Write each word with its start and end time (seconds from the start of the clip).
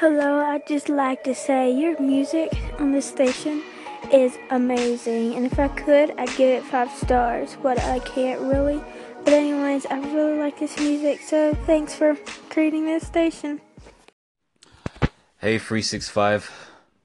Hello, 0.00 0.40
I'd 0.40 0.66
just 0.66 0.90
like 0.90 1.24
to 1.24 1.34
say 1.34 1.72
your 1.72 1.98
music 1.98 2.52
on 2.78 2.92
this 2.92 3.06
station 3.06 3.62
is 4.12 4.36
amazing. 4.50 5.32
And 5.34 5.46
if 5.46 5.58
I 5.58 5.68
could, 5.68 6.10
I'd 6.18 6.36
give 6.36 6.50
it 6.50 6.64
five 6.64 6.90
stars, 6.90 7.56
but 7.62 7.80
I 7.80 8.00
can't 8.00 8.42
really. 8.42 8.84
But, 9.24 9.32
anyways, 9.32 9.86
I 9.86 9.98
really 10.12 10.38
like 10.38 10.58
this 10.58 10.78
music, 10.78 11.22
so 11.22 11.54
thanks 11.64 11.94
for 11.94 12.14
creating 12.50 12.84
this 12.84 13.06
station. 13.06 13.62
Hey, 15.38 15.56
365. 15.56 16.50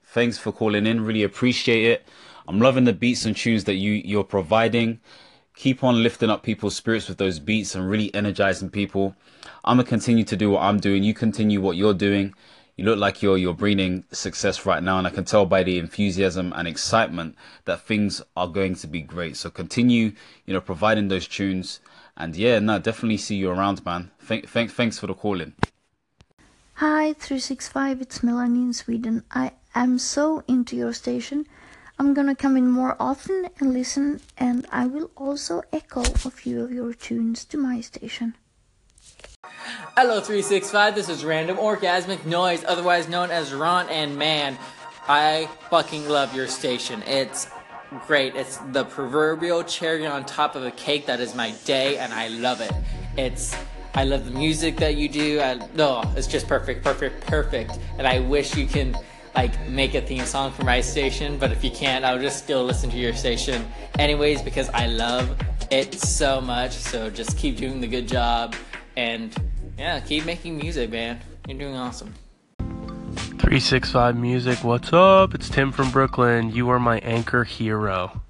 Thanks 0.07 0.37
for 0.37 0.51
calling 0.51 0.85
in. 0.85 0.99
Really 0.99 1.23
appreciate 1.23 1.85
it. 1.85 2.09
I'm 2.45 2.59
loving 2.59 2.83
the 2.83 2.91
beats 2.91 3.23
and 3.23 3.37
tunes 3.37 3.63
that 3.63 3.75
you, 3.75 3.93
you're 4.03 4.25
providing. 4.25 4.99
Keep 5.55 5.81
on 5.81 6.03
lifting 6.03 6.29
up 6.29 6.43
people's 6.43 6.75
spirits 6.75 7.07
with 7.07 7.19
those 7.19 7.39
beats 7.39 7.73
and 7.73 7.89
really 7.89 8.13
energizing 8.13 8.69
people. 8.69 9.15
I'm 9.63 9.77
going 9.77 9.85
to 9.85 9.89
continue 9.89 10.25
to 10.25 10.35
do 10.35 10.49
what 10.49 10.63
I'm 10.63 10.81
doing. 10.81 11.03
You 11.03 11.13
continue 11.13 11.61
what 11.61 11.77
you're 11.77 11.93
doing 11.93 12.33
you 12.77 12.85
look 12.85 12.97
like 12.97 13.21
you're 13.21 13.37
you're 13.37 13.53
bringing 13.53 14.03
success 14.11 14.65
right 14.65 14.81
now 14.81 14.97
and 14.97 15.05
i 15.05 15.09
can 15.09 15.25
tell 15.25 15.45
by 15.45 15.63
the 15.63 15.77
enthusiasm 15.77 16.53
and 16.55 16.67
excitement 16.67 17.35
that 17.65 17.81
things 17.81 18.21
are 18.35 18.47
going 18.47 18.75
to 18.75 18.87
be 18.87 19.01
great. 19.01 19.37
So 19.37 19.49
continue 19.49 20.13
you 20.45 20.53
know 20.53 20.61
providing 20.61 21.07
those 21.07 21.27
tunes. 21.27 21.79
And 22.17 22.35
yeah 22.35 22.59
no 22.59 22.79
definitely 22.79 23.17
see 23.17 23.35
you 23.35 23.49
around 23.49 23.85
man. 23.85 24.11
Thank, 24.19 24.49
thank, 24.49 24.71
thanks 24.71 24.99
for 24.99 25.07
the 25.07 25.13
calling. 25.13 25.53
Hi 26.75 27.13
365 27.13 28.01
it's 28.01 28.23
melanie 28.23 28.61
in 28.61 28.73
sweden. 28.73 29.23
I 29.31 29.51
am 29.75 29.99
so 29.99 30.43
into 30.47 30.75
your 30.75 30.93
station. 30.93 31.45
I'm 31.99 32.13
gonna 32.13 32.35
come 32.35 32.57
in 32.57 32.67
more 32.67 32.95
often 32.99 33.47
and 33.59 33.73
listen 33.73 34.21
and 34.37 34.65
i 34.71 34.87
will 34.87 35.11
also 35.15 35.61
echo 35.71 36.01
a 36.01 36.31
few 36.31 36.63
of 36.63 36.71
your 36.71 36.93
tunes 36.93 37.45
to 37.45 37.57
my 37.57 37.79
station 37.79 38.33
Hello 39.97 40.21
365, 40.21 40.95
this 40.95 41.09
is 41.09 41.25
Random 41.25 41.57
Orgasmic 41.57 42.25
Noise, 42.25 42.63
otherwise 42.65 43.09
known 43.09 43.29
as 43.29 43.53
Ron 43.53 43.89
and 43.89 44.17
Man. 44.17 44.57
I 45.09 45.49
fucking 45.69 46.07
love 46.07 46.33
your 46.33 46.47
station. 46.47 47.03
It's 47.05 47.49
great. 48.07 48.33
It's 48.33 48.55
the 48.71 48.85
proverbial 48.85 49.65
cherry 49.65 50.07
on 50.07 50.23
top 50.23 50.55
of 50.55 50.63
a 50.63 50.71
cake 50.71 51.07
that 51.07 51.19
is 51.19 51.35
my 51.35 51.51
day 51.65 51.97
and 51.97 52.13
I 52.13 52.29
love 52.29 52.61
it. 52.61 52.71
It's 53.17 53.53
I 53.93 54.05
love 54.05 54.23
the 54.23 54.31
music 54.31 54.77
that 54.77 54.95
you 54.95 55.09
do. 55.09 55.41
I 55.41 55.59
oh, 55.77 56.13
it's 56.15 56.25
just 56.25 56.47
perfect, 56.47 56.85
perfect, 56.85 57.27
perfect. 57.27 57.77
And 57.97 58.07
I 58.07 58.19
wish 58.19 58.55
you 58.55 58.67
can 58.67 58.97
like 59.35 59.67
make 59.67 59.93
a 59.93 60.01
theme 60.01 60.23
song 60.23 60.53
for 60.53 60.63
my 60.63 60.79
station, 60.79 61.37
but 61.37 61.51
if 61.51 61.65
you 61.65 61.71
can't, 61.71 62.05
I'll 62.05 62.17
just 62.17 62.41
still 62.41 62.63
listen 62.63 62.89
to 62.91 62.97
your 62.97 63.13
station 63.13 63.67
anyways 63.99 64.41
because 64.41 64.69
I 64.69 64.87
love 64.87 65.37
it 65.69 65.99
so 65.99 66.39
much. 66.39 66.71
So 66.71 67.09
just 67.09 67.37
keep 67.37 67.57
doing 67.57 67.81
the 67.81 67.87
good 67.87 68.07
job 68.07 68.55
and 68.95 69.35
yeah, 69.81 69.99
keep 69.99 70.25
making 70.25 70.57
music, 70.57 70.91
man. 70.91 71.19
You're 71.47 71.57
doing 71.57 71.75
awesome. 71.75 72.13
365 72.59 74.15
Music, 74.15 74.63
what's 74.63 74.93
up? 74.93 75.33
It's 75.33 75.49
Tim 75.49 75.71
from 75.71 75.89
Brooklyn. 75.89 76.51
You 76.51 76.69
are 76.69 76.79
my 76.79 76.99
anchor 76.99 77.43
hero. 77.43 78.11